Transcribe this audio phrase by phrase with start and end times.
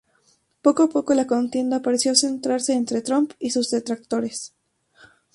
[0.63, 4.51] Poco a poco la contienda pareció centrarse entre Trump y sus detractores.